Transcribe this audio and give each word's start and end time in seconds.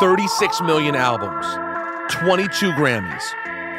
36 0.00 0.60
million 0.62 0.94
albums, 0.94 1.46
22 2.10 2.72
Grammys, 2.72 3.22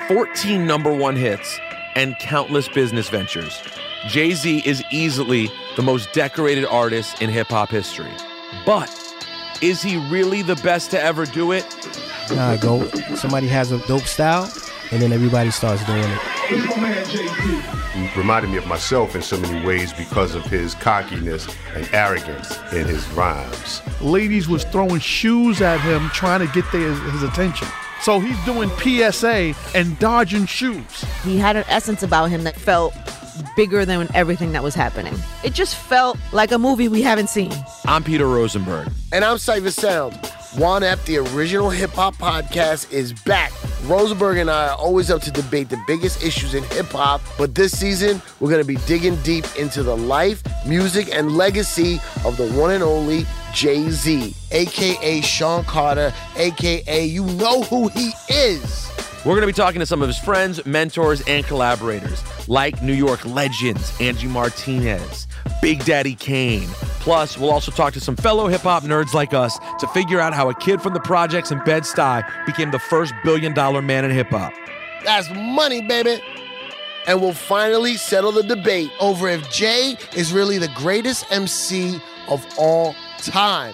14 0.07 0.65
number 0.65 0.93
one 0.93 1.15
hits, 1.15 1.59
and 1.95 2.17
countless 2.19 2.67
business 2.67 3.09
ventures. 3.09 3.61
Jay 4.07 4.31
Z 4.33 4.63
is 4.65 4.83
easily 4.91 5.49
the 5.75 5.81
most 5.81 6.11
decorated 6.13 6.65
artist 6.65 7.21
in 7.21 7.29
hip 7.29 7.47
hop 7.47 7.69
history. 7.69 8.11
But 8.65 8.89
is 9.61 9.81
he 9.81 9.97
really 10.09 10.41
the 10.41 10.55
best 10.57 10.91
to 10.91 11.01
ever 11.01 11.25
do 11.25 11.51
it? 11.51 11.65
Nah, 12.31 12.57
go. 12.57 12.87
Somebody 13.15 13.47
has 13.47 13.71
a 13.71 13.79
dope 13.87 14.01
style, 14.01 14.51
and 14.91 15.01
then 15.01 15.13
everybody 15.13 15.51
starts 15.51 15.85
doing 15.85 16.03
it. 16.03 16.32
He 16.47 18.09
reminded 18.17 18.51
me 18.51 18.57
of 18.57 18.67
myself 18.67 19.15
in 19.15 19.21
so 19.21 19.39
many 19.39 19.65
ways 19.65 19.93
because 19.93 20.35
of 20.35 20.43
his 20.45 20.75
cockiness 20.75 21.47
and 21.73 21.87
arrogance 21.93 22.57
in 22.73 22.85
his 22.87 23.07
rhymes. 23.09 23.81
Ladies 24.01 24.49
was 24.49 24.63
throwing 24.65 24.99
shoes 24.99 25.61
at 25.61 25.79
him 25.79 26.09
trying 26.09 26.45
to 26.45 26.53
get 26.53 26.69
their, 26.71 26.93
his 26.93 27.23
attention. 27.23 27.67
So 28.01 28.19
he's 28.19 28.37
doing 28.43 28.69
PSA 28.69 29.53
and 29.73 29.97
dodging 29.99 30.45
shoes. 30.45 31.05
He 31.23 31.37
had 31.37 31.55
an 31.55 31.63
essence 31.69 32.03
about 32.03 32.29
him 32.29 32.43
that 32.43 32.55
felt 32.57 32.93
bigger 33.55 33.85
than 33.85 34.09
everything 34.13 34.51
that 34.51 34.63
was 34.63 34.75
happening. 34.75 35.15
It 35.43 35.53
just 35.53 35.75
felt 35.75 36.17
like 36.33 36.51
a 36.51 36.57
movie 36.59 36.89
we 36.89 37.01
haven't 37.01 37.29
seen. 37.29 37.53
I'm 37.85 38.03
Peter 38.03 38.27
Rosenberg. 38.27 38.91
And 39.13 39.23
I'm 39.23 39.37
Cipha 39.37 39.71
Sounds. 39.71 40.17
Juan 40.57 40.83
Ep, 40.83 41.03
the 41.05 41.17
original 41.17 41.71
hip 41.71 41.89
hop 41.91 42.15
podcast, 42.15 42.91
is 42.93 43.11
back. 43.11 43.51
Rosenberg 43.85 44.37
and 44.37 44.51
I 44.51 44.67
are 44.67 44.75
always 44.75 45.09
up 45.09 45.21
to 45.23 45.31
debate 45.31 45.69
the 45.69 45.81
biggest 45.87 46.23
issues 46.23 46.53
in 46.53 46.63
hip 46.65 46.85
hop, 46.85 47.21
but 47.39 47.55
this 47.55 47.77
season 47.77 48.21
we're 48.39 48.51
going 48.51 48.61
to 48.61 48.67
be 48.67 48.77
digging 48.85 49.15
deep 49.23 49.45
into 49.57 49.81
the 49.81 49.97
life, 49.97 50.43
music, 50.67 51.09
and 51.11 51.35
legacy 51.35 51.99
of 52.23 52.37
the 52.37 52.47
one 52.51 52.69
and 52.69 52.83
only 52.83 53.25
Jay 53.51 53.89
Z, 53.89 54.35
aka 54.51 55.21
Sean 55.21 55.63
Carter, 55.63 56.13
aka 56.35 57.03
you 57.03 57.25
know 57.25 57.63
who 57.63 57.87
he 57.89 58.11
is. 58.29 58.92
We're 59.25 59.35
going 59.35 59.41
to 59.41 59.47
be 59.47 59.53
talking 59.53 59.79
to 59.79 59.85
some 59.85 60.01
of 60.01 60.09
his 60.09 60.19
friends, 60.19 60.65
mentors, 60.65 61.21
and 61.27 61.45
collaborators, 61.45 62.21
like 62.49 62.81
New 62.83 62.91
York 62.93 63.23
legends 63.23 63.93
Angie 64.01 64.27
Martinez, 64.27 65.27
Big 65.61 65.85
Daddy 65.85 66.13
Kane. 66.15 66.67
Plus, 66.99 67.37
we'll 67.37 67.51
also 67.51 67.71
talk 67.71 67.93
to 67.93 68.01
some 68.01 68.17
fellow 68.17 68.47
hip 68.47 68.61
hop 68.61 68.83
nerds 68.83 69.13
like 69.13 69.33
us 69.33 69.57
to 69.79 69.87
figure 69.87 70.19
out 70.19 70.33
how 70.33 70.49
a 70.49 70.55
kid 70.55 70.81
from 70.81 70.93
the 70.93 70.99
projects 70.99 71.51
in 71.51 71.59
Bed-Stuy 71.59 72.45
became 72.45 72.71
the 72.71 72.79
first 72.79 73.13
billion 73.23 73.53
dollar 73.53 73.81
man 73.81 74.03
in 74.03 74.11
hip 74.11 74.27
hop. 74.27 74.51
That's 75.05 75.29
money, 75.29 75.81
baby. 75.81 76.21
And 77.07 77.21
we'll 77.21 77.33
finally 77.33 77.95
settle 77.95 78.33
the 78.33 78.43
debate 78.43 78.91
over 78.99 79.29
if 79.29 79.49
Jay 79.49 79.95
is 80.17 80.33
really 80.33 80.57
the 80.57 80.71
greatest 80.75 81.31
MC 81.31 81.97
of 82.27 82.45
all 82.57 82.93
time. 83.19 83.73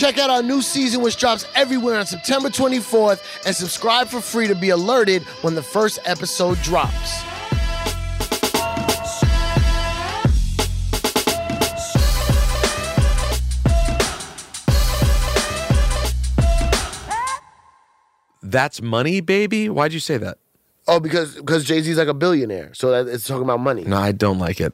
Check 0.00 0.16
out 0.16 0.30
our 0.30 0.42
new 0.42 0.62
season, 0.62 1.02
which 1.02 1.18
drops 1.18 1.44
everywhere 1.54 1.98
on 1.98 2.06
September 2.06 2.48
24th, 2.48 3.20
and 3.44 3.54
subscribe 3.54 4.08
for 4.08 4.22
free 4.22 4.46
to 4.46 4.54
be 4.54 4.70
alerted 4.70 5.22
when 5.42 5.54
the 5.54 5.62
first 5.62 5.98
episode 6.06 6.58
drops. 6.62 7.22
That's 18.42 18.80
money, 18.80 19.20
baby? 19.20 19.68
Why'd 19.68 19.92
you 19.92 20.00
say 20.00 20.16
that? 20.16 20.38
Oh, 20.88 20.98
because 20.98 21.34
because 21.34 21.62
Jay 21.64 21.82
Z's 21.82 21.98
like 21.98 22.08
a 22.08 22.14
billionaire, 22.14 22.72
so 22.72 22.90
that 22.90 23.12
it's 23.12 23.26
talking 23.26 23.44
about 23.44 23.60
money. 23.60 23.84
No, 23.84 23.98
I 23.98 24.12
don't 24.12 24.38
like 24.38 24.62
it. 24.62 24.72